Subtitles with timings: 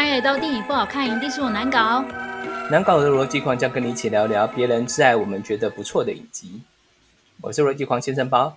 [0.00, 2.02] 欢迎来到电影不好看，一定是我难搞。
[2.70, 6.62] 难搞的逻辑狂将跟你一起聊聊别人挚爱我们觉得不错的影集。
[7.42, 8.56] 我是逻辑狂先生包，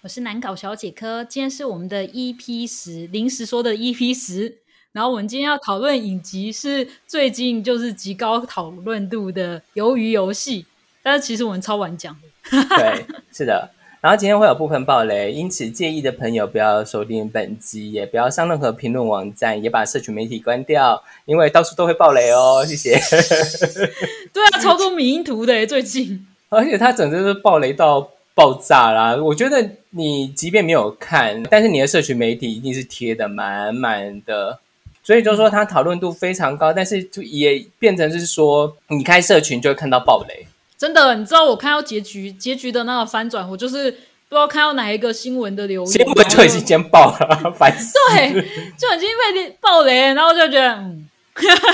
[0.00, 1.22] 我是难搞小姐科。
[1.22, 4.56] 今天是我们的 EP 十，临时说的 EP 十。
[4.92, 10.62] 然后我们今天要讨论影集是最近就是极高讨论度的《鱿鱼游戏》，
[11.02, 12.64] 但是其实我们超晚讲的。
[12.78, 13.68] 对，是的。
[14.00, 22.64] 然后今天会有部分暴雷，因此介意的朋友不要收听本集，也不要上任何评论网站，也把社群媒体关掉，因为到处都会暴雷哦。
[22.66, 22.92] 谢谢。
[24.32, 29.14] 对啊，超多迷因图的最近， 而且它整个是暴雷到爆炸啦。
[29.16, 34.58] 我觉得你即便没有看，但是你的社群媒体一定是贴的满满的，
[35.02, 40.46] 所以就说它讨论度非常高，但是就也变成是说你开社群就会看到暴雷。
[40.80, 43.98] 真的，你知道我看到结局，结局的那个翻转，我就是不
[44.30, 47.92] 知道看到哪一个新闻的留言，新闻就已经先爆了， 烦死。
[48.08, 48.32] 对，
[48.78, 51.06] 就已经被爆雷，然后就觉得，嗯，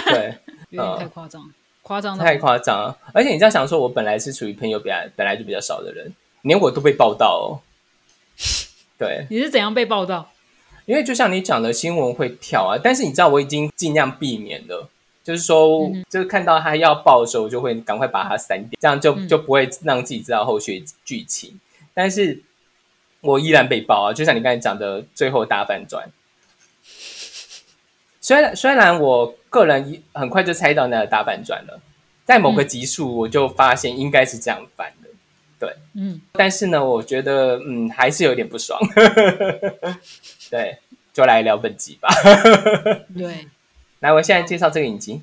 [0.06, 0.34] 对，
[0.70, 1.48] 有点太夸张，
[1.82, 2.98] 夸张太夸张了。
[3.12, 7.62] 而且你这样想说，我本来是属于朋友比较本来就比较少的人，连我都被报道哦。
[8.98, 10.32] 对，你是怎样被报道？
[10.86, 14.88] 因为就像你讲的，新闻会跳啊，但是你知道，我已经尽量避免了。
[15.26, 21.58] 就是说，就是看到他要爆的时候，就会赶快把它删掉，这样就就不会让自己知道后续剧情。
[21.92, 22.40] 但是
[23.22, 24.12] 我依然被爆啊！
[24.12, 26.08] 就像你刚才讲的，最后大反转。
[28.20, 31.80] 虽然虽然我个人很快就猜到那个大反转了，
[32.24, 35.08] 在某个集数我就发现应该是这样反的，
[35.58, 36.20] 对，嗯。
[36.34, 38.78] 但是呢，我觉得嗯还是有点不爽。
[40.48, 40.78] 对，
[41.12, 42.08] 就来聊本集吧。
[43.18, 43.48] 对。
[44.06, 45.20] 来，我现在介绍这个影集。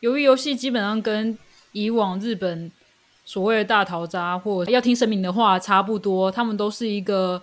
[0.00, 1.38] 由于游戏基本上跟
[1.72, 2.70] 以往日本
[3.24, 7.42] 所谓的大逃杀或要听神明的话差不多，他们都是一个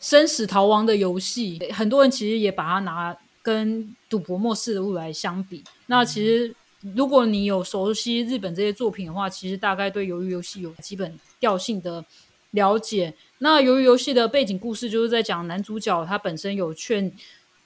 [0.00, 1.60] 生死逃亡的游戏。
[1.74, 5.62] 很多人其实也把它拿跟赌博末世的物来相比。
[5.84, 12.02] 那其实如果你有熟悉日本这些作品的话，其实大概对鱿鱼游戏有基本调性的
[12.52, 13.12] 了解。
[13.40, 17.12] 那鱿鱼游戏的背景故事就是在讲男主角他本身有欠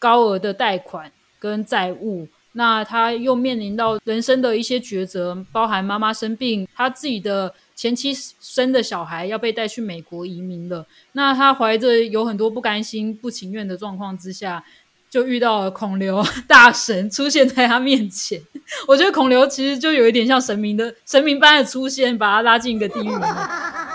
[0.01, 2.27] 高额的贷款跟债务。
[2.59, 10.87] 那他又面临到人生的一些抉择，包含妈妈生病，他自己的前妻生的小孩要被带去美国移民了。
[11.13, 14.65] 那他怀着有很多不甘心、不情愿的状况之下，
[15.11, 18.41] 就遇到了孔刘大神出现在他面前。
[18.89, 23.21] 我觉得孔刘其实就有一点像神明的神明般的出现，把他拉进一个地狱里面，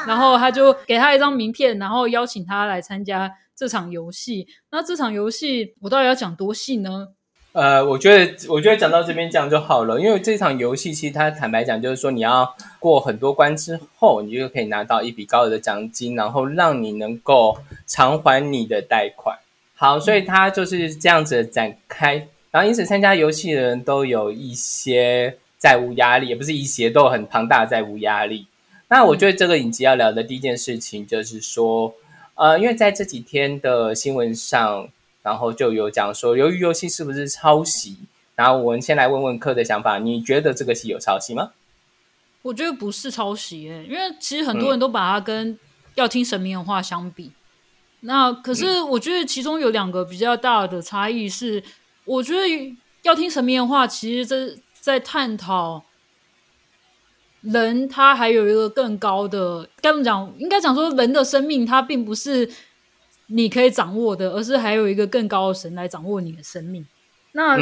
[0.05, 4.47] 然后他就给他一张名片，然后邀请他来参加这场游戏。
[4.69, 7.07] 那这场游戏我到底要讲多细呢？
[7.53, 19.37] 呃，我觉得，我觉得讲到这边这样就好了，因为这场游戏其实它坦白讲，就是说你要过很多关之后，你就可以拿到一笔高额的奖金，然后让你能够偿还你的贷款。
[19.75, 28.47] 好，所以它就是这样子展开，然后因此参加游戏的人都有一些债务压力，也不是一些，都有很庞大的债务压力。
[28.87, 31.93] 那我觉得这个影集要聊的第一件事情就是说，
[32.35, 34.87] 呃，因为在这几天的新闻上。
[35.23, 37.97] 然后就有讲说，由于游戏是不是抄袭？
[38.33, 41.51] 然后我们先来问问客的想法，你觉得这个戏有抄袭吗？
[42.41, 45.59] 我觉得不是抄袭，诶，因为其实很多人都把它跟
[45.93, 47.31] 要听神明的话相比。
[47.99, 51.63] 那可是我觉得其中有两个比较大的差异是，
[52.05, 55.83] 我觉得要听神明的话，其实这在探讨
[57.41, 60.33] 人他还有一个更高的，该怎么讲？
[60.39, 62.49] 应该讲说人的生命，它并不是。
[63.31, 66.85] 你可以掌握的，而是还有一个更高的神来掌握你的生命。
[67.33, 67.57] 那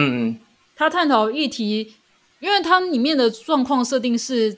[0.75, 1.93] 他探讨议题，
[2.39, 4.57] 因为它里面的状况设定是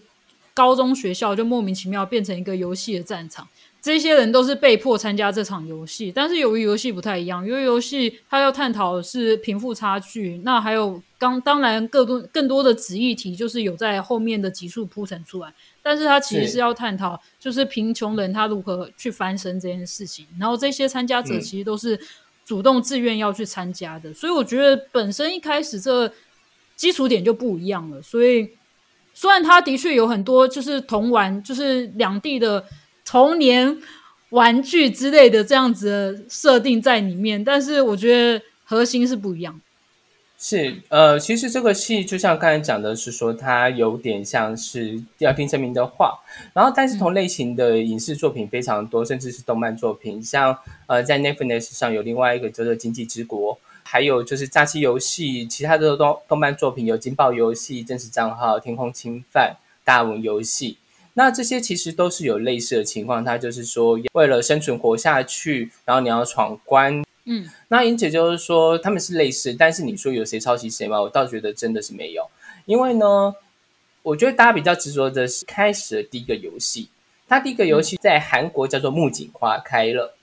[0.54, 3.48] 高中学校就莫名其妙变成一个游戏的战场，
[3.82, 6.12] 这些人都是被迫参加这场游戏。
[6.12, 15.52] 但是由于游戏不太一样，因为游戏它要探讨的是贫富差距，那还有刚当然更多更多的子议题，就是有在后面的集数铺陈出来。
[15.82, 20.28] 但是它其实是要探讨，就是贫穷人他如何去翻身这件事情。
[20.40, 22.00] 然后这些参加者其实都是
[22.46, 26.12] 主动自愿要去参加的，所以我觉得本身一开始这
[26.76, 28.00] 基础点就不一样了。
[28.02, 28.52] 所以
[29.14, 32.64] 虽然他的确有很多就是同玩，就是两地的
[33.12, 33.78] 童年
[34.30, 39.60] 玩具之类的这样子的设定在里面，但是我觉得核心是不一样。
[40.40, 46.20] 是，呃，其实这个戏就像刚才讲的，是说它有点像是要听证明的话，
[46.54, 50.58] 然后但是同类型的影视作品非常多，甚至是动漫作品，像
[50.88, 60.78] 呃在 Netflix 上有另外一个叫做《经济之国》，还有就是《诈欺游戏》，其他的动动漫作品有《金爆游戏》、《真实账号》、《天空侵犯》、《大文游戏》，
[61.14, 67.04] 那这些其实都是有类似的情况，它就是说为了生存活下去，然后你要闯关。
[67.26, 71.02] 嗯，那因此就是说他们是类似，但是你说有谁抄袭谁吗？
[71.02, 72.28] 我倒觉得真的是没有，
[72.66, 73.36] 因为呢，
[74.02, 76.90] 我觉得大家比较执着的是开始的第一个游戏，
[77.28, 80.16] 它第一个游戏在韩国叫做木槿花开了。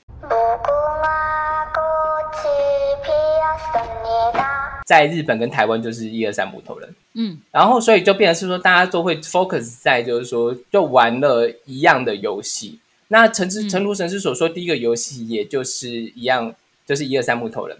[4.88, 12.78] 在日本跟台湾就是一二三木头人，嗯，然后所以就变成是说大家都会 focus 在就是说就玩了一样的游戏。
[13.08, 16.54] 那陈之陈如神师所说，第一个游戏也就是一样，
[16.86, 17.76] 就是一二三木头人，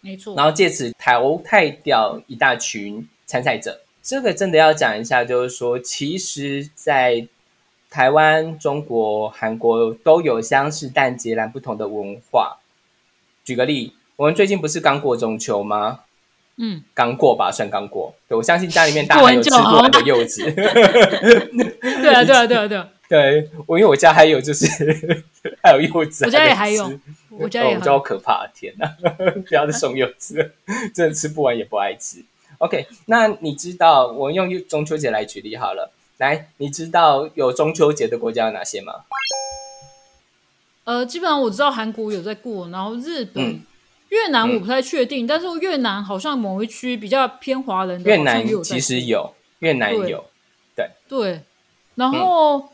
[0.00, 0.34] 没错。
[0.34, 3.82] 然后借此淘汰掉一大群参赛者。
[4.02, 7.28] 这个真的要讲一下，就是说，其实，在
[7.88, 12.58] 台湾、中国、韩国都有相似但截然不同的文化。
[13.44, 16.00] 举个例，我们最近不是刚过中秋吗？
[16.56, 18.14] 嗯，刚过吧，算刚过。
[18.28, 20.42] 对我相信家里面大家有吃过完的柚子。
[20.52, 22.88] 对啊，对啊，对啊，对啊。
[23.06, 24.66] 对我，因为我家还有，就是
[25.62, 26.24] 还有柚子。
[26.24, 26.98] 我家也还有，
[27.30, 27.74] 我家也。
[27.76, 28.46] 我好可怕！
[28.54, 28.86] 天哪，
[29.46, 30.52] 不要再送柚子，
[30.94, 32.24] 真的吃不完也不爱吃。
[32.58, 35.92] OK，那你知道我用中秋节来举例好了。
[36.18, 38.94] 来，你知道有中秋节的国家有哪些吗？
[40.84, 43.60] 呃，基本上我知道韩国有在过，然后日本。
[44.14, 50.24] 越南我不太确定，但是越南好像某一区比较偏华人的，越南其实有，越南有，
[50.76, 51.40] 对对。
[51.96, 52.68] 然后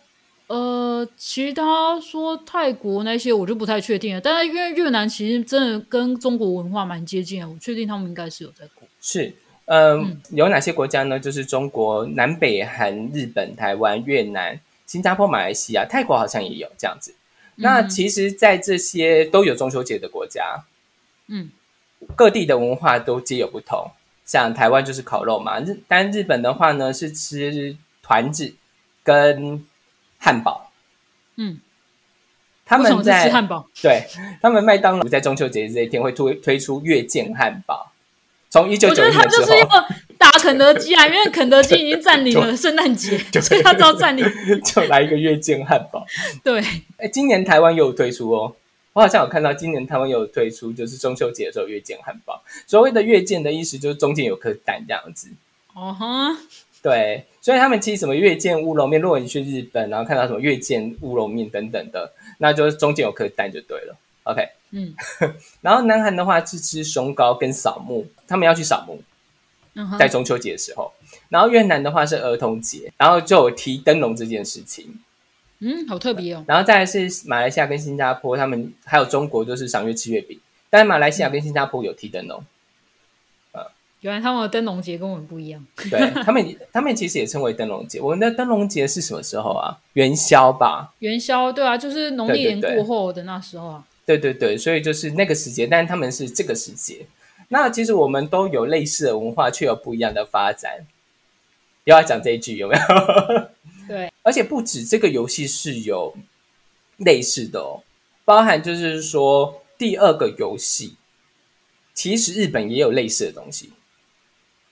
[0.48, 4.20] 呃，其他说泰国那些我就不太确定了。
[4.20, 8.86] 但是因为越南其实真的跟中国文化蛮接近的，我确定他们应该是有在过。
[9.00, 9.32] 是，
[9.64, 11.18] 嗯，有哪些国家呢？
[11.18, 17.14] 就是中国、南北韩、日本、台湾、越南、新加坡、马来西亚、泰国好像也有这样子。
[17.56, 20.64] 那其实，在这些都有中秋节的国家。
[21.30, 21.50] 嗯，
[22.14, 23.90] 各地的文化都皆有不同。
[24.26, 28.54] 像台湾就是烤肉嘛，日但日本的话呢是吃团子
[29.02, 29.64] 跟
[30.18, 30.70] 汉堡。
[31.36, 31.58] 嗯，
[32.64, 34.06] 他们在吃汉堡， 对
[34.42, 37.90] 他们麦当劳在中秋节这一天会推推出月见汉堡。
[38.50, 39.68] 从一九九一年之后，
[40.18, 44.24] 打肯德基啊，因为肯德基已经占领了 圣诞节，所以他都要占领，
[44.64, 46.04] 就来一个月见汉堡。
[46.42, 46.60] 对，
[46.98, 48.54] 哎，今年台湾又有推出哦。
[48.92, 52.42] 我好像有看到今年他们有推出，就是中秋节的时候月见汉堡。
[52.66, 55.28] 所谓的月见的意思就是中间有颗蛋这样子。
[55.74, 56.36] 哦哈，
[56.82, 63.96] 对，所以他们其实什么月见乌龙面，如果你去日本，然后看到什么月见乌龙面等等的，那就是中间有颗蛋就对了。
[64.24, 64.92] OK，嗯，
[65.62, 69.00] 然后南韩的话是吃松糕跟扫墓，他们要去扫墓，
[69.98, 70.92] 在中秋节的时候。
[71.28, 74.98] 然后越南的话是儿童节，然后就有提灯笼这件事情。
[75.60, 76.44] 嗯，好特别哦。
[76.48, 82.42] 然后再来是马来西亚跟新加坡，他们还有中国都是赏月吃月饼，但是马来西亚跟新加坡有提灯笼。
[83.52, 83.66] 呃，
[84.00, 85.64] 原来他们的灯笼节跟我们不一样。
[85.90, 88.00] 对他们，他们其实也称为灯笼节。
[88.00, 89.78] 我们的灯笼节是什么时候啊？
[89.92, 90.94] 元宵吧。
[91.00, 93.84] 元宵，对啊，就是农历年过后的那时候啊。
[94.06, 97.06] 对对对，所以就是那个时节，但是他们是这个时节。
[97.48, 100.86] 那其实我们都有类似的文化，却有不一样的发展。
[101.84, 102.82] 又要讲这一句有没有？
[104.30, 106.14] 对，而且不止这个游戏是有
[106.98, 107.82] 类似的哦，
[108.24, 110.94] 包含就是说第二个游戏，
[111.92, 113.72] 其实日本也有类似的东西。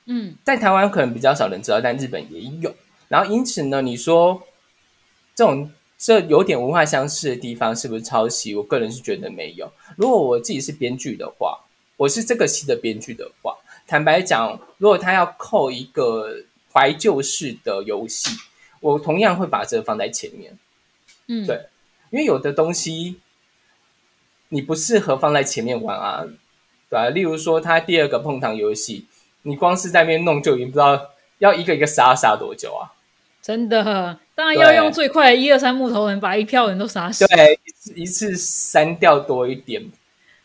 [0.06, 2.72] 嗯，在台湾可能比较少人知道，但日本也有。
[3.08, 4.40] 然后因此呢，你说
[5.34, 8.54] 这种这有点文化相似的地方是不是抄袭？
[8.54, 9.72] 我个人是觉得没有。
[9.96, 11.58] 如果我自己是编剧的话，
[11.96, 13.56] 我是这个戏的编剧的话，
[13.88, 18.30] 坦白讲，如果他要扣一个怀旧式的游戏。
[18.80, 20.58] 我同样会把这个放在前面，
[21.26, 21.66] 嗯，对，
[22.10, 23.20] 因为有的东西
[24.48, 26.24] 你不适合放在前面玩啊，
[26.88, 27.08] 对吧？
[27.08, 29.06] 例如说，他第二个碰糖游戏，
[29.42, 32.94] 你光是在那边弄就已经不知道要一个一个杀杀多久啊！
[33.40, 37.58] 真的，当然要用最快的一二三木头人把一票人都杀死，对，
[37.94, 39.90] 一次删掉多一点，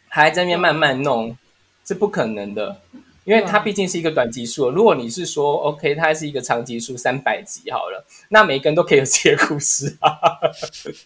[0.07, 1.37] 还在那边慢慢弄，
[1.85, 2.79] 是不可能的。
[3.25, 10.11] 因为它毕竟是一个短集数，如果你是说 OK，它是一个长集数三百集好了，那每个人都可以有自己的故事啊，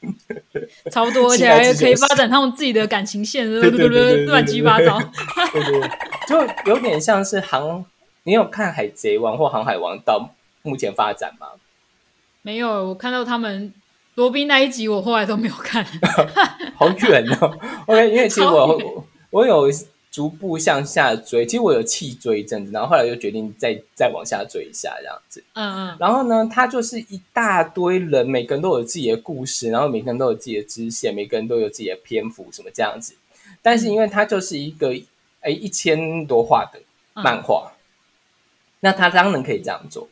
[0.92, 5.00] 差不多，而且还可以发展他们自己的感情线， 对对对，乱七八糟，
[5.54, 5.90] 对对，
[6.28, 7.86] 就有点像是航，
[8.24, 10.34] 你有看《海贼王》或《航海王》到
[10.64, 11.48] 目前发展吗？
[12.42, 13.72] 没有，我看到他们
[14.16, 15.86] 罗宾那一集，我后来都没有看，
[16.76, 17.58] 好远哦。
[17.86, 19.70] OK，因为其实我我有。
[20.18, 25.44] 逐步向下追，其实我有气追一阵子，然后后来又决定再再往下追一下这样子。
[25.54, 25.98] 嗯嗯。
[26.00, 33.14] 然后呢，他就是一大堆人，每个人都有自己的故事，然后每个人都有自己的支线，每个人都有自己的篇幅什么这样子。
[33.62, 34.92] 但是因为它就是一个
[35.42, 36.82] 哎一千多画的
[37.14, 37.74] 漫画，
[38.80, 40.10] 那他当然可以这样做。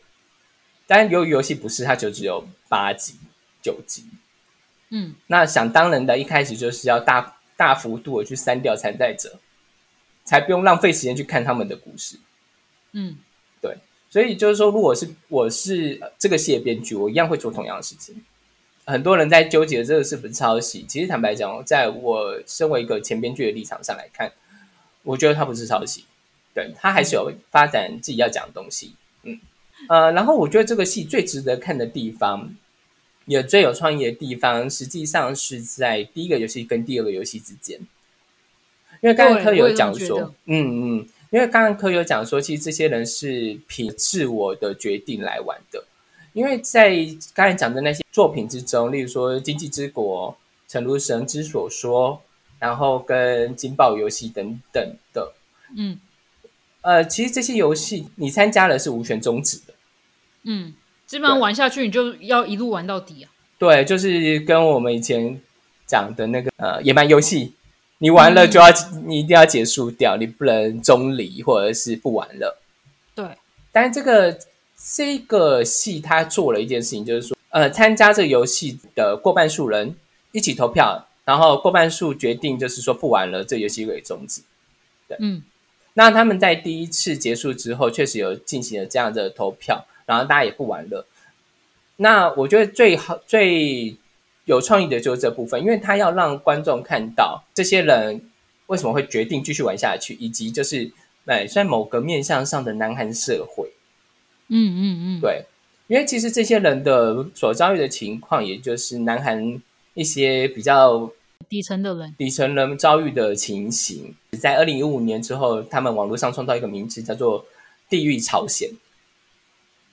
[0.85, 3.15] 但由于游戏不是，它就只有八集
[3.59, 4.03] 九集。
[4.91, 5.15] 嗯。
[5.25, 7.31] 那想当然的，一开始就是要大。
[7.57, 9.39] 大幅度的去删掉参赛者，
[10.25, 12.17] 才不用浪费时间去看他们的故事。
[12.91, 13.15] 嗯，
[13.61, 13.77] 对，
[14.09, 18.21] 所以就是说，如果是我是这个戏的编剧，我一样会做同样的事情。
[18.85, 24.33] 很多人在纠结这个是不是抄袭，其实坦白讲，在我身为一个前编剧的立场上来看，
[25.03, 26.03] 我觉得它不是抄袭，
[26.53, 28.95] 对他还是有发展自己要讲的东西。
[29.23, 29.39] 嗯，
[29.87, 32.53] 呃，然后我觉得这个戏最值得看的地方。
[33.27, 37.79] 也最有创意的地方，实际上是在第一个游戏跟第二个游戏之间。
[39.01, 45.83] 因为刚刚科有讲说，嗯嗯，因为刚刚科有讲说，其实这些人是凭自我的决定来玩的。
[46.33, 46.95] 因为在
[47.33, 50.31] 刚才讲的那些作品之中，例如说《经济之国》、
[50.71, 52.13] 《诚如神之所说》，
[52.59, 55.33] 然后跟《金爆游戏》等等的，
[55.77, 55.99] 嗯，
[56.81, 59.73] 呃，其实这些游戏你参加了是无权终止的，
[60.43, 60.73] 嗯。
[61.07, 63.29] 基本上玩下去，你就要一路玩到底啊！
[63.59, 65.39] 对，就是跟我们以前
[65.85, 67.53] 讲的那个呃野蛮游戏，
[67.99, 68.67] 你玩了就要
[69.05, 72.61] 你一定要结束掉，你不能中离或者是不玩了。
[73.13, 73.25] 对，
[73.71, 74.37] 但是这个
[74.93, 79.95] 这个戏他做了一件事情，就是说呃参加这个游戏的过半数人
[80.31, 84.41] 一起投票，然后过半数决定就是说不玩了，这游戏会终止。
[85.07, 85.43] 对，嗯，
[85.93, 89.85] 那他们在第一次结束之后，确实有进行了这样的投票。
[90.07, 91.07] 然后大家也不玩了。
[91.95, 93.97] 那我觉得最好最
[94.45, 98.29] 有创意的就是这部分，因为他要让观众看到这些人
[98.67, 100.91] 为什么会决定继续玩下去，以及就是
[101.25, 103.71] 哎，在某个面向上的南韩社会。
[104.47, 105.43] 嗯嗯嗯，对，
[105.87, 109.59] 因为其实这些人的所遭遇的情况，也就是南韩
[109.95, 111.11] 一些比较
[111.49, 117.43] 底层的人，底层人遭遇的情形，在二零一五年之后，他们网络上创造一个名字叫做
[117.89, 118.69] “地狱朝鲜”。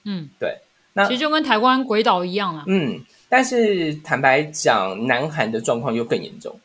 [0.05, 0.59] 嗯，对，
[0.95, 2.65] 那其实就跟台湾鬼岛一样啊。
[2.67, 6.59] 嗯，但是坦白讲，南韩的状况又更严重。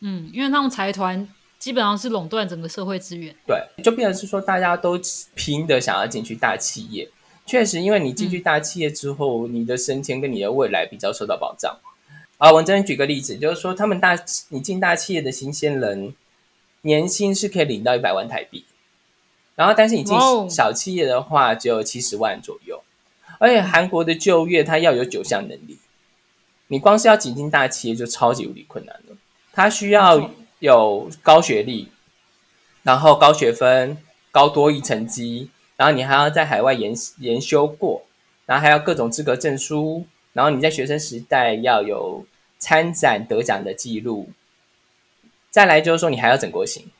[0.00, 1.26] 嗯，因为他们财团
[1.58, 3.34] 基本上是垄断整个社会资源。
[3.46, 5.00] 对，就变成是说，大家都
[5.34, 7.08] 拼的想要进去大企业。
[7.46, 11.78] 确实，因为你进去大企业之后，你的升迁跟你的未来比较受到保障。
[12.38, 14.18] 啊，我这边举个例子，就是说，他们大
[14.50, 16.14] 你进大企业的新鲜人，
[16.82, 18.66] 年薪是可以领到一百万台币。
[19.54, 20.14] 然后，但是你进
[20.50, 22.82] 小企业的话，只有七十万左右。
[23.38, 25.78] 而且韩国的就业，它要有九项能力。
[26.68, 29.16] 你光是要挤进大企业，就超级无敌困难了。
[29.52, 31.88] 它需要有高学历，
[32.82, 33.98] 然后高学分、
[34.30, 38.02] 高多益成绩，然后你还要在海外研研修过，
[38.46, 42.26] 然后还要各种资格证书，然后你在学生时代要有
[42.58, 44.30] 参展得奖的记录。
[45.50, 46.90] 再来就是说，你还要整国型。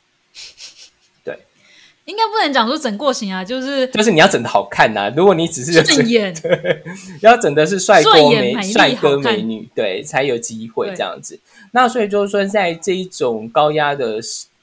[2.07, 5.13] 应该不能讲说整过型啊，就是就是你要整的好看呐。
[5.17, 6.83] 如果你只是顺眼， 对，
[7.21, 11.39] 要整的是帅哥美帅哥美女，对，才有机会这样子。
[11.73, 14.21] 那所以就是说，在这一种高压的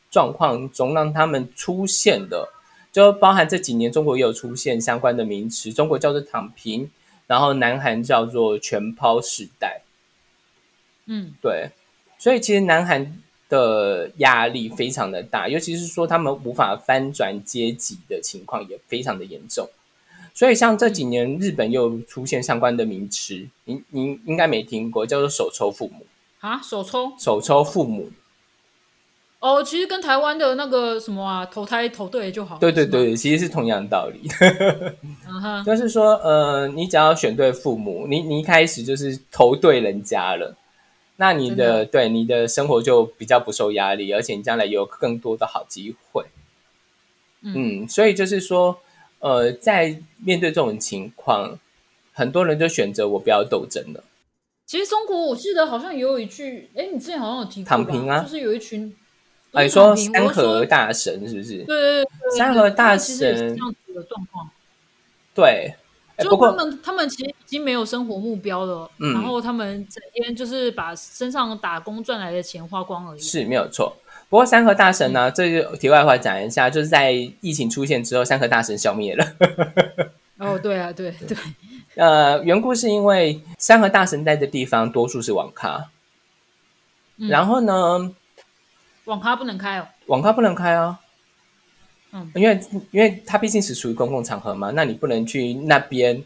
[0.10, 2.48] 状况中，让他们出现的，
[2.94, 6.90] 就包含这几年中国也有出现相关的名词，中国叫做躺平，
[7.28, 9.82] 然后南韩叫做全抛时代。
[11.08, 11.72] 嗯，对，
[12.18, 13.18] 所以其实南韩。
[13.54, 19.70] 的压力非常的大，尤其是说他们无法翻转阶级的情况也非常的严重。
[20.34, 26.08] 所以像这几年日本又出现相关的名词，您您应该没听过，叫做手抽父母
[26.40, 28.10] 啊，手抽手抽父母。
[29.40, 32.58] 哦，其实跟台湾的那个什么啊，投胎投对就好。
[32.58, 34.28] 对对对，其实是同样的道理。
[35.66, 40.56] 就是说，呃，你只要选对父母，你你一开始就是投对人家了。
[41.18, 46.26] 那你的对你的生活就比较不受压力，而且你将来有更多的好机会。
[47.42, 48.80] 嗯，所以就是说，
[49.20, 51.60] 呃，在面对这种情况，
[52.14, 54.04] 很多人就选择我不要斗争了。
[54.66, 58.96] 其实中国我记得好像也有一句，哎，你之前好像有提过，躺平啊，就是有一群，
[59.52, 61.58] 哎，说三河大神是不是？
[61.60, 64.50] 对对对，三河大神这样子的状况，
[65.36, 65.76] 对。
[66.24, 73.20] 就他们，他们其实已经没有生活目标了，然后他们整天就是把身上打工赚来的钱花光而已。
[73.20, 73.96] 是没有错。
[74.30, 79.26] 不过三河大神呢，这就题外话讲一下，就是在疫情出现之后，三河大神消灭了。
[80.40, 81.38] 哦，对啊，对对。
[81.96, 85.90] 呃，缘故是因为三河大神在的地方多数是网咖，
[87.18, 88.12] 然后呢，
[89.06, 91.00] 网咖不能开哦，网咖不能开啊。
[92.14, 92.60] 嗯，因为
[92.92, 96.24] 因为它毕竟是属于公共场合嘛，那你不能去那边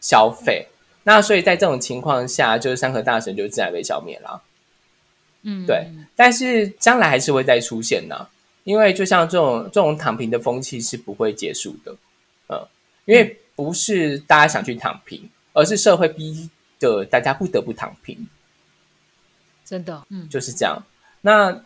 [0.00, 0.66] 消费，
[1.04, 4.42] 那所以在这种情况下，就是三河大神就自然被消灭了。
[5.44, 8.28] 嗯，对，但是将来还是会再出现呢，
[8.64, 11.96] 因为就像这种这种躺平的风气是不会结束的，
[12.48, 12.68] 嗯，
[13.06, 18.28] 因为不是大家想去躺平，而是社会逼的大家不得不躺平。
[19.64, 20.84] 真的，嗯，就是这样。
[21.22, 21.64] 那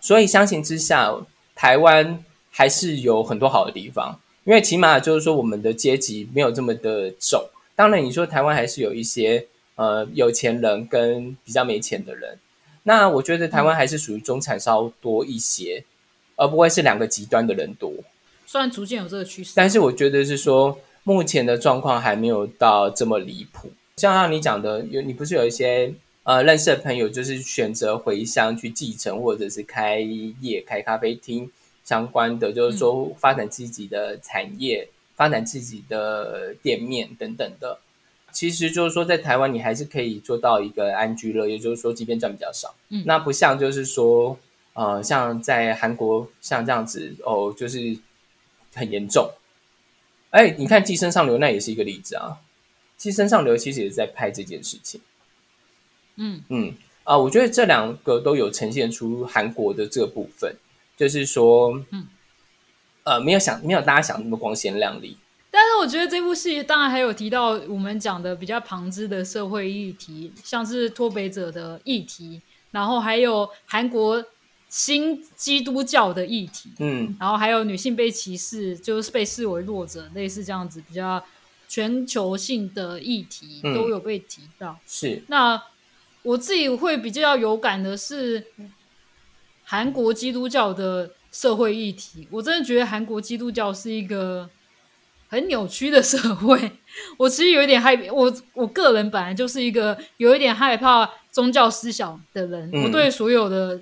[0.00, 1.12] 所以相形之下，
[1.54, 2.24] 台湾
[2.58, 7.44] 还是有很多好的地方，因为起码就是说我们的阶级没有这么的重。
[7.74, 12.38] 当然，你说台湾还是有一些呃有钱人跟比较没钱的人，
[12.84, 15.84] 那我觉得台湾还是属于中产稍多一些，
[16.36, 17.92] 而不会是两个极端的人多。
[18.46, 23.70] 虽然逐渐有这个趋势，但是我觉得是说目前的状况还没有到这么离谱。
[23.98, 30.00] 像像你讲的，有你不是有一些呃认识的朋友，就是选择回乡去继承，或者是开
[30.40, 31.50] 业开咖啡厅
[31.86, 37.78] 相关的，就是说发展自己的产业，发展自己的店面等等的。
[38.32, 44.36] 其实就是说，在台湾你还是可以做到一个安居乐业，就是说，即便赚比较少，嗯，那不像就是说，
[44.74, 47.96] 呃，像在韩国像这样子哦，就是
[48.74, 49.30] 很严重。
[50.30, 52.36] 哎，你看《寄生上流》那也是一个例子啊，
[53.00, 55.00] 《寄生上流》其实也是在拍这件事情。
[56.16, 56.42] 嗯。
[56.48, 56.74] 嗯。
[57.04, 60.56] 啊，我觉得这两个都有呈现出韩国的这个部分，
[60.96, 62.06] 就是说，嗯，
[63.04, 65.16] 呃，没有想没有大家想那么光鲜亮丽。
[65.50, 74.22] 但是我觉得这部戏当然还有提到我们讲的比较旁支的社会议题，像是脱北者的议题，然后还有韩国
[74.68, 81.24] 新基督教的议题，嗯，然后还有女性被歧视，就是被视为弱者，类似这样子比较
[81.68, 84.78] 全球性的议题都有被提到。
[84.86, 85.62] 是，那
[86.22, 88.44] 我自己会比较有感的是
[89.66, 94.48] 韩国基督教的社会议题，我真的觉得韩国基督教是一个。
[95.28, 96.70] 很扭曲的社会，
[97.18, 103.80] 我其实有一点害我我个人本来就是一个有一点害怕宗教思想的人，我对所有的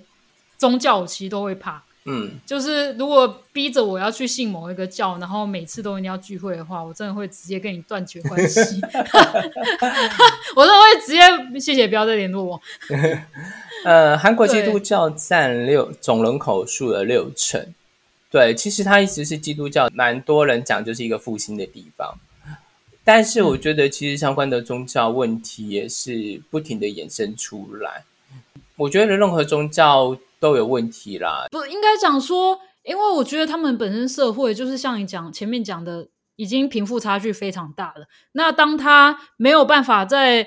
[0.57, 1.85] 宗教我其实都会怕。
[2.07, 8.61] 嗯，就是如果逼着我要去信某一个教，然后每次都一定要聚会的话，我真的会直接跟你断绝关系。
[10.57, 11.21] 我都会直接
[11.61, 12.61] 谢谢，不要再联络我。
[13.85, 17.75] 呃，韩国基督教占六总人口数的六成。
[18.31, 22.19] 对，其实它一直是基督教，蛮多人讲就是一个复兴的地方。
[23.05, 28.05] 但是我觉得，其实相关的宗教问题也是不停的衍生出来。
[28.77, 31.47] 我觉得任何宗教都有问题啦。
[31.51, 38.07] 不应该讲说，因为我觉得他们本身社会就是像你讲前面讲的，已经贫富差距非常大了。
[38.33, 40.47] 那当他没有办法在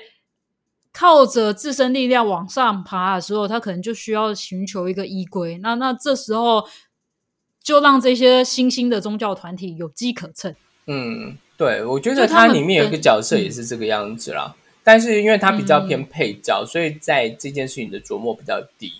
[0.92, 5.58] 靠着自身力量往上爬的时候，他可能就需要寻求一个依归。
[5.58, 6.66] 那那这时候。
[7.60, 10.54] 就让这些新兴的宗教团体有机可乘。
[10.86, 14.56] 嗯，对，我觉得它里面有一个角色也是这个样子啦。
[14.82, 18.94] 但是因为它比较偏配角，所以在这件事情的琢磨比较低。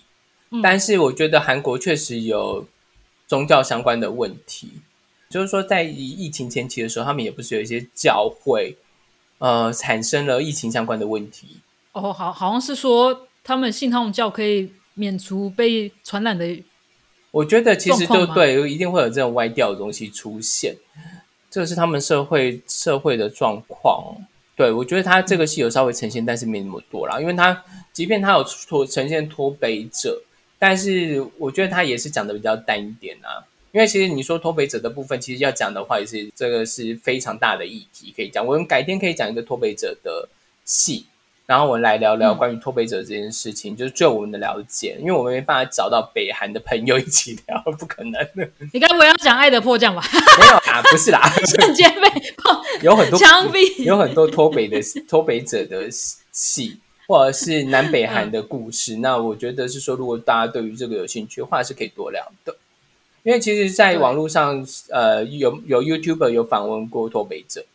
[0.61, 2.67] 但是我觉得韩国确实有
[3.25, 4.73] 宗教相关的问题，
[5.31, 8.77] 就是说在疫情前期的时候，他们也不是有一些教会
[9.39, 11.57] 呃产生了疫情相关的问题。
[11.99, 16.63] 哦，好，好像是说他们信他们教可以免除被传染的。
[17.31, 20.75] 我觉得其实就对，一定会有这种歪掉的东西出现，
[21.51, 24.15] 这个是他们社会社会的状况。
[24.55, 30.21] 对我觉得他这个戏有稍微呈现，但是没那么多啦，因为他即便他有脱呈现脱北者，
[30.57, 33.45] 但是我觉得他也是讲的比较淡一点啊。
[33.71, 38.43] 因为其实你说脱北者的部分，其实要讲的话也是这个是非常大的议题可以讲。
[38.45, 40.27] 我们改天可以讲一个脱北者的
[40.65, 41.05] 戏。
[41.49, 48.47] 然后我们来聊聊关于脱北者这件事情，就是就我们的了解，因为我们没办法找到北韩的朋友一起聊，不可能的。
[48.71, 50.03] 你该不会要讲《爱的迫降》吧？
[50.37, 52.07] 没有啊，不是啦， 瞬间被
[52.85, 55.89] 有很多枪毙，有很多脱北的脱北者的
[56.31, 58.97] 戏，或者是南北韩的故事。
[58.97, 62.55] 那我觉得是说，如果大家对于这个有兴趣的话，是可以多聊的。
[63.23, 67.65] 因为其实，在网络上，呃，有有 YouTuber 有访问过脱北者。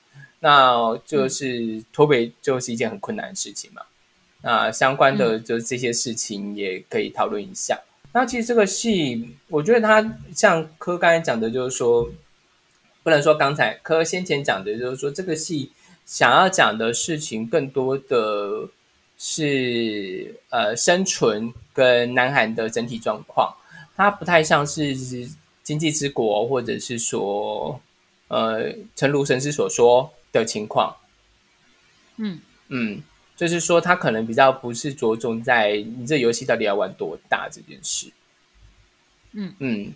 [0.45, 3.81] 那就是脱北就是一件很困难的事情嘛。
[4.43, 7.81] 那相关的就是这些事情也可以讨论一下。
[8.13, 12.11] 那其实这个戏，我觉得它像柯刚才讲的，就是说，
[13.03, 15.73] 不能说刚才柯先前讲的，就是说这个戏
[16.05, 18.69] 想要讲的事情更多的
[19.17, 23.57] 是呃生存跟南韩的整体状况，
[23.97, 24.95] 它不太像是
[25.63, 27.81] 经济之国，或者是说
[28.29, 30.13] 呃诚如神师所说。
[30.41, 30.97] 的情况，
[32.17, 33.03] 嗯嗯，
[33.37, 38.09] 就是说他可能比较不是着重在你这游戏到底要玩多大这件事，
[39.33, 39.93] 嗯嗯，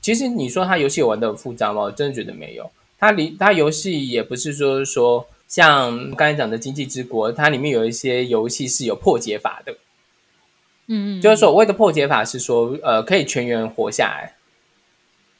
[0.00, 1.82] 其实你说他游戏玩的很复杂吗？
[1.82, 9.72] 我真的觉得没有，他里他游戏也不是说说像刚才讲的经济之国，它里面有一些游戏是有破解法的，
[10.86, 14.34] 嗯嗯，就是所谓的破解法是说呃可以全员活下来，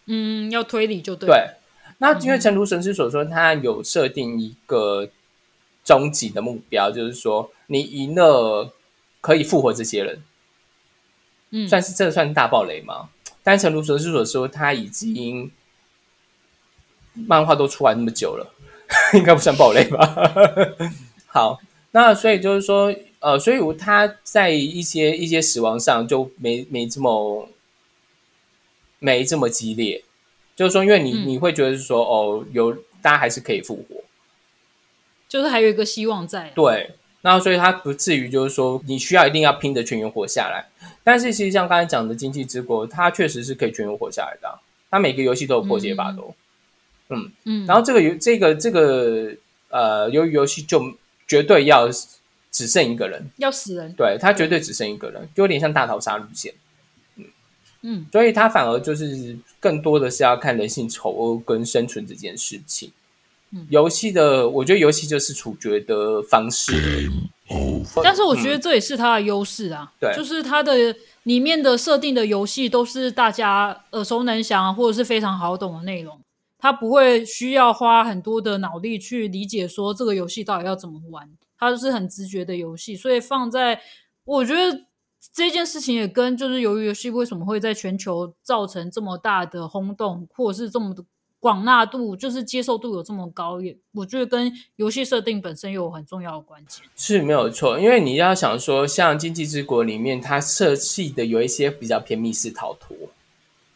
[0.07, 1.29] 嗯，要推理就对。
[1.29, 1.51] 对。
[1.99, 5.09] 那因为诚如神师所说，他有设定一个
[5.85, 8.73] 终极的目标，就是说你赢了
[9.21, 10.23] 可以复活这些人。
[11.51, 13.09] 嗯，算是这算大暴雷吗？
[13.43, 15.51] 但诚如神师所说，他已经
[17.15, 18.55] 漫画都出来那么久了，
[19.15, 20.15] 应该不算暴雷吧？
[21.27, 21.59] 好，
[21.93, 27.49] 那所以就是说，呃，所以他在一些一些死亡上就没没这么
[28.99, 30.05] 没这么激烈，
[30.59, 34.03] 就是说，因为你你会觉得是说，哦，有大家还是可以复活，
[35.29, 36.51] 就是还有一个希望在。
[36.53, 40.66] 对，那所以他不至于就是说你需要一定要拼着全员活下来。
[41.05, 44.59] 但是其实像刚才讲的《经济之国》，它确实是可以全员活下来的。
[44.90, 46.35] 它每个游戏都有破解法都。
[47.11, 47.64] 嗯嗯。
[47.64, 49.31] 然后这个游这个这个
[49.68, 50.83] 呃，由于游戏就
[51.29, 51.88] 绝对要
[52.51, 53.92] 只剩一个人，要死人。
[53.97, 56.53] 对，他绝对只剩一个人，就有点像大逃杀路线。
[57.83, 58.07] 嗯嗯。
[58.12, 62.93] 所以他反而就是更多的是要看人性丑恶跟生存这件事情。
[63.71, 67.11] 游戏的，我觉得游戏就是处决的方式。
[68.05, 76.21] 但是我觉得这也是它的优势啊，对，就是它的里面的设定的游戏都是大家耳熟能详或者是非常好懂的内容，
[76.59, 81.27] 它不会需要花很多的脑力去理解说这个游戏到底要怎么玩，
[81.59, 83.81] 它就是很直觉的游戏，所以放在
[84.25, 84.85] 我觉得
[85.35, 91.04] 这件事情也跟就是由于游戏为什么会在全球造成这么大的轰动，或者是这么的。
[91.40, 96.85] 广纳度就是接受度有这么高，也我觉得跟游戏设定本身有很重要的关键。
[96.96, 102.96] 是没有错，因为你要想说，像《经济之国》里面，它设计的有一些比较偏密室逃脱，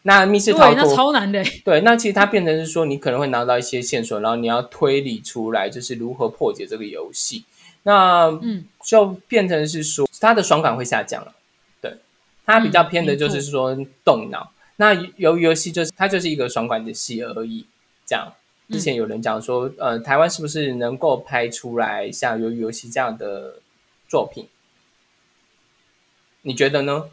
[0.01, 1.41] 那密室逃脱那超难的。
[1.63, 7.45] 对，那其实它变成是说，你可能会拿到一些线索，然后你要推理出来，就是如何破解这个游戏。
[7.83, 11.33] 那嗯，就变成是说，他的爽感会下降了。
[11.81, 11.97] 对，
[12.45, 14.51] 他比较偏的就是说动脑。
[14.77, 17.67] 那由于游戏就是它就是一个爽感的戏而已，
[18.05, 18.33] 这样。
[18.69, 23.59] 之前有人讲说，呃，台湾是不是能够拍出来像鱿鱼游戏这样的
[24.07, 24.49] 作品？
[26.41, 27.09] 你觉得呢？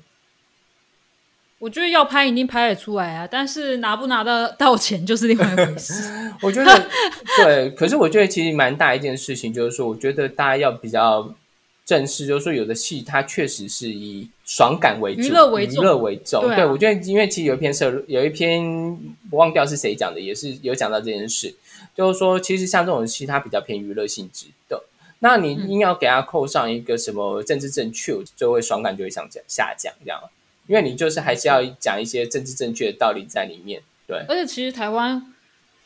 [1.58, 6.10] 我觉得要拍一定拍得出来啊，但是拿不拿得到钱就是另外一回事。
[6.40, 6.88] 我觉得
[7.36, 11.34] 对，可是我觉得其实蛮大一件事情，就是说，我觉得大家要比较。
[11.90, 15.82] 正式就是说，有的戏它确实是以爽感为主，娱乐为主。
[15.82, 18.62] 娱乐为重，对我觉得，因为其实有一篇社，有一篇
[19.28, 21.52] 我忘掉是谁讲的，也是有讲到这件事，
[21.96, 24.80] 就是说，其实像这种戏，它比较偏娱乐性质的。
[25.18, 30.20] 那你硬要给它扣上一个什么政治正确，就会爽感就会下降下降这样。
[30.68, 33.82] 因为你就是还是要讲一些政治正确的道理在里面。
[34.06, 35.34] 对，而且其实台湾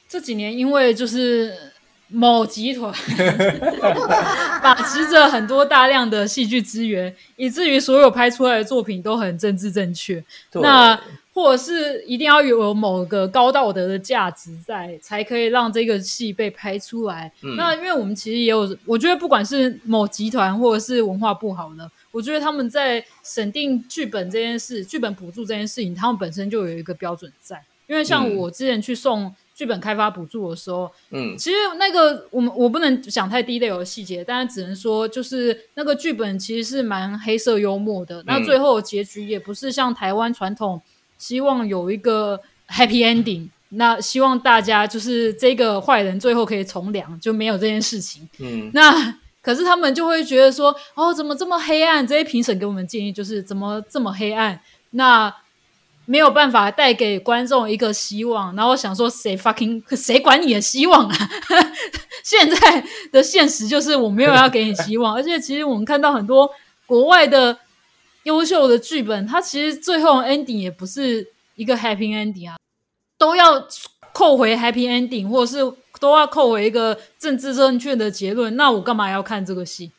[0.06, 1.72] 这几年因为就是。
[2.08, 2.92] 某集团
[4.62, 10.22] 把持着很多大量的戏剧资源，以至于所有拍出来的作品都很政治正确。
[10.52, 11.00] 那
[11.32, 17.32] 或者是一定要有某个高道德的价值在，才可以让这个戏被拍出来。
[17.56, 27.60] 那因为我们其实也有，我觉得不管是某集团或者是文化部好了，我觉得他们在审定剧本这件事、剧本补助这件事情，他们本身就有一个标准在。
[27.88, 29.34] 因为像我之前去送。
[29.54, 38.20] 剧本开发补助的时候，嗯，其实那个我们我不能讲太低的有细节，但是只能说就是那个剧本其实是蛮黑色幽默的。
[38.26, 40.82] 那最后结局也不是像台湾传统
[41.18, 48.28] 希望有一个 happy ending，那希望大家就是这个坏人最后可以从良，就没有这件事情。
[48.40, 52.04] 嗯，那可是他们就会觉得说，哦，怎么这么黑暗？
[52.04, 54.60] 这些评审给我们建议就是怎么这么黑暗？
[54.90, 55.32] 那。
[56.06, 61.30] 没有办法带给观众一个希望，然后想说谁 fucking 谁管你的希望啊？
[62.22, 66.50] 现在的现实就是我没有要给你希望， 而且其实我们看到很多
[66.86, 67.58] 国外的
[68.24, 72.56] 优秀的剧本，它其实最后 ending 也不是一个 happy ending 啊，
[73.18, 73.66] 都要
[74.12, 78.54] 扣回 happy ending，或者是都要扣回一个政治正确的结论。
[78.56, 79.90] 那我干嘛要看这个戏？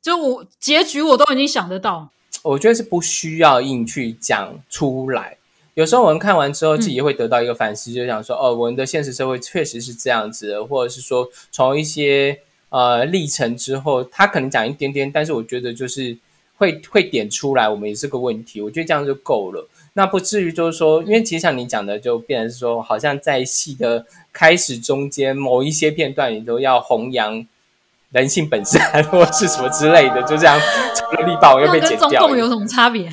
[0.00, 2.08] 就我结局我都已经想得到，
[2.42, 5.37] 我觉得是不需要硬去讲出来。
[5.78, 16.18] 有时候我们看完之后，自己也会得到一个反思，就想说：哦，我们的现实社会确实是这样子的，或者是说，从一些呃历程之后，他可能讲一点点，但是我觉得就是
[16.56, 18.60] 会会点出来，我们也是个问题。
[18.60, 27.46] 我觉得这样就够了，那不至于就是说，因为其实像你讲的，就变成是说，好像在戏的开始、中间某一些片段，你都要弘扬。
[28.10, 30.58] 人性本善，或是什么之类的，就这样，
[30.94, 32.08] 除了力爆又被剪掉。
[32.08, 33.10] 跟中共有什么差别？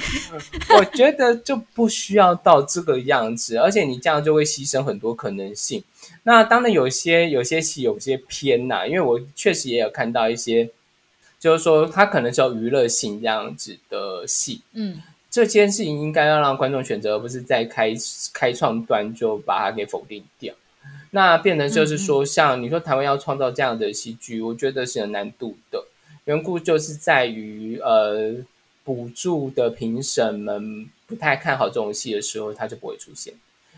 [0.78, 5.84] 我觉得就不需要到这个样子，而且你这样就会牺牲很多可能性。
[6.24, 10.70] 那当然有些有些戏有些偏呐，因为我确实也有看到一些，
[11.40, 14.62] 就是说它可能是有娱乐性这样子的戏。
[14.74, 17.94] 嗯，这件事情应该要让观众选择，而不是在开
[18.34, 20.54] 开创端就把它给否定掉。
[21.16, 25.86] 那变成就是说，像你说台湾要创造这样的戏剧，我觉得是有难度的。
[26.26, 28.36] 缘故就是在于，呃，
[28.84, 33.34] 补助的评审们不太看好这种戏的时候，它就不会出现。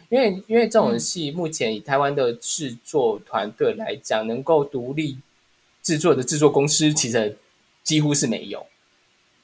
[0.09, 5.19] 因为因为这种戏目前以台湾的制作团队来讲，能够独立
[5.83, 7.37] 制作的制作公司其实
[7.83, 8.65] 几乎是没有。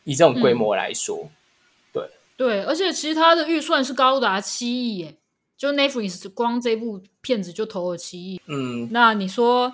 [0.06, 1.30] 以这种规模来说，
[1.94, 5.14] 对对，而且其实它的预算是高达七亿耶，
[5.64, 8.42] 就 Netflix 光这部片子就投了七亿。
[8.48, 9.72] 嗯，那你说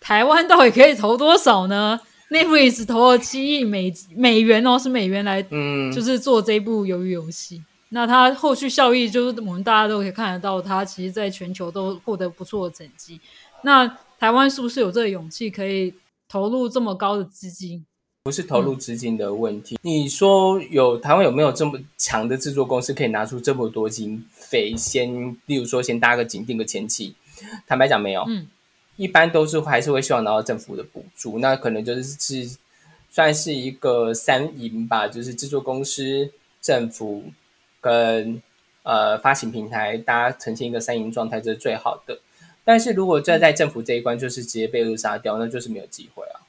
[0.00, 2.00] 台湾到底可以投多少呢
[2.30, 7.62] ？Netflix 投了七亿美美元哦，是美元来，嗯，就是做这部鱿鱼游戏。
[7.90, 13.20] 那它后续效益就是我们大家都可以看得到，它其实在全球都获得不错的成绩。
[13.62, 13.86] 那
[14.18, 15.94] 台湾是不是有这个勇气可以
[16.28, 17.86] 投入这么高的资金？
[18.26, 19.78] 不是投入资金的问题。
[19.82, 24.74] 你说有台湾有没有这么强的制作公司可以拿出这么多经费？
[24.76, 27.14] 先，例如说先搭个景，定个前期。
[27.68, 28.24] 坦白讲，没有。
[28.26, 28.48] 嗯，
[28.96, 31.38] 一般都是还是会希望拿到政府的补助。
[31.38, 32.56] 那可能就是是
[33.12, 36.28] 算是一个三赢吧，就是制作公司、
[36.60, 37.22] 政府
[37.80, 38.42] 跟
[38.82, 42.18] 呃发行平台，大家呈现一个三赢状态，这是最好的。
[42.64, 46.42] 但是如果站在政府这一关，就是直接被扼杀掉，那就是没有机会啊，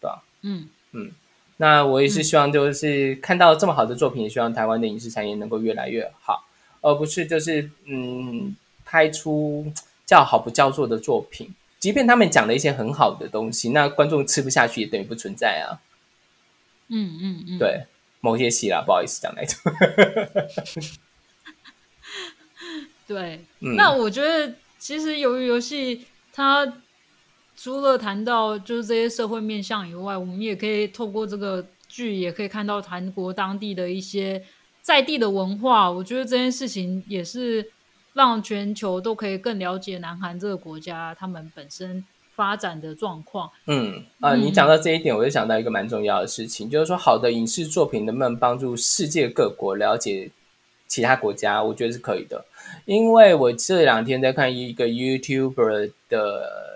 [0.00, 0.22] 对吧？
[0.42, 0.68] 嗯。
[0.96, 1.10] 嗯，
[1.56, 6.46] 那我也是希望，就是看到这么好的作品，也希望台湾的影视产业能够越来越好，
[6.80, 8.54] 而不是就是嗯，
[8.84, 9.72] 拍出
[10.06, 11.52] 叫好不叫座的作品。
[11.80, 15.82] 即便他们讲了一些很好的东西，那观众吃不下去，也等于不存在啊。
[16.88, 17.84] 嗯嗯嗯，对，
[18.20, 19.60] 某些戏啦，不好意思讲那种。
[23.06, 26.72] 对，那我觉得其实由于游戏它。
[27.56, 34.42] 除了谈到就是这些社会面向以外，我们也可以透过这个剧，也可以看到韩国当地的一些
[34.82, 35.88] 在地的文化。
[35.90, 37.70] 我觉得这件事情也是
[38.12, 43.48] 让全球都可以更了解南韩这个国家他们本身发展的状况。
[43.66, 50.28] 嗯啊，你讲到这一点，我就想到一个蛮重要的事情，就是说好的影视作品能不能帮助世界各国了解
[50.88, 51.62] 其他国家？
[51.62, 52.44] 我觉得是可以的，
[52.84, 56.73] 因为我这两天在看一个 YouTuber 的。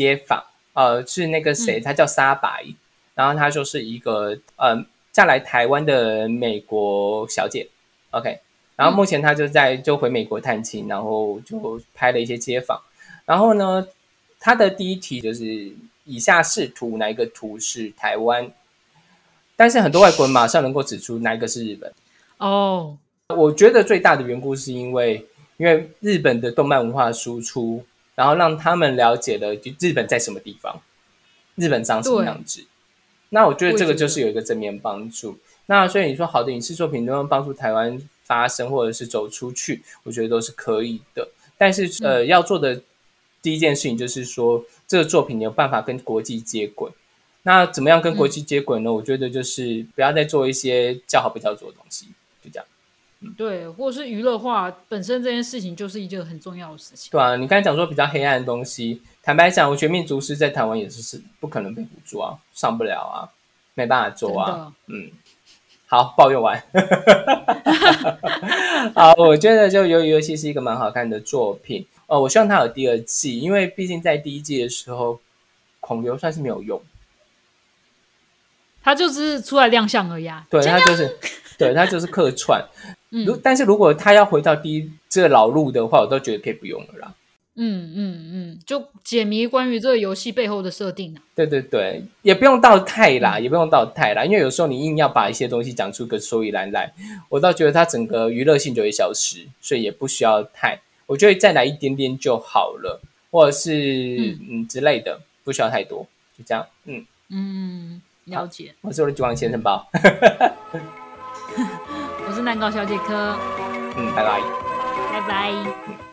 [0.00, 2.64] 街访，呃，是那个谁，他叫沙白，
[3.14, 4.82] 然后他就是一个呃
[5.12, 7.68] 嫁来台湾的美国小姐
[8.12, 8.40] ，OK，
[8.76, 12.80] 然后目前他就在就回美国探亲，然后就拍了一些街访，
[13.26, 13.86] 然后呢，
[14.38, 15.70] 他的第一题就是
[16.04, 18.50] 以下是图哪一个图是台湾，
[19.54, 21.92] 但是很多外国人马上能够指出哪一个是日本，
[22.38, 22.96] 哦，
[23.28, 25.26] 我觉得最大的缘故是因为
[25.58, 27.84] 因为日本的动漫文化输出。
[28.20, 30.82] 然后让他们了解了，就日本在什么地方，
[31.54, 32.66] 日本长什么样子。
[33.30, 35.38] 那我觉得这个就是有一个正面帮助。
[35.64, 39.82] 那所以你说好的影视作品能不能帮助台湾发声或者是走出去？
[40.02, 41.26] 我觉得都是可以的。
[41.56, 42.82] 但是呃，要做的
[43.40, 46.90] 第一件事情就是说，这个作品你有办法跟国际接轨。
[47.44, 48.92] 那怎么样跟国际接轨呢？
[48.92, 52.04] 我觉得就是不要再做一些叫好不叫座的东西，
[52.44, 52.66] 就这样。
[53.36, 57.10] 对，或者是娱乐化本身这件事情就是一件很重要的事情。
[57.10, 63.28] 对啊，你刚才讲说比较黑暗的东西，坦白讲，我全民族师在台湾也是是不可能被捕捉啊，上不了啊，
[63.74, 64.72] 没办法做啊。
[64.86, 65.10] 嗯，
[65.86, 66.62] 好，抱怨完。
[68.94, 75.20] 好，我觉得就鱿鱼游戏是一个蛮好看的作品哦，我希望它有第二季，因为毕竟在第一季的时候，
[75.80, 76.80] 孔刘算是没有用，
[78.82, 80.30] 他就是出来亮相而已。
[80.48, 81.18] 对他就是，
[81.66, 82.64] 对他就是客串。
[83.26, 87.14] 如但是如果他要回到第一这个老路的话，我都觉得可以不用了啦。
[87.56, 91.20] 嗯嗯嗯，就解谜关于这个游戏背后的设定啊。
[91.34, 96.92] 对对对，也不用到太啦，也不用到太啦，因为有时候你硬要把一些东西讲出个所以然来，
[97.28, 106.06] 我倒觉得它整个娱乐性就会消失，所以也不需要太，我觉得再来一点点就好了，或者是嗯之类的，不需要太多，
[106.38, 106.64] 就这样。
[106.84, 108.72] 嗯嗯，了解。
[108.80, 109.86] 我是我的九王先生包。
[112.44, 113.36] 蛋糕小姐科，
[113.96, 114.40] 嗯，拜拜，
[115.12, 116.09] 拜拜。